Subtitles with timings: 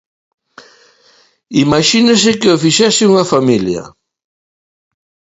[1.63, 3.83] Imaxínese que o fixese unha familia.